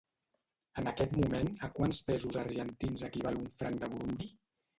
[0.81, 4.33] En aquest moment a quants pesos argentins equival un franc de Burundi?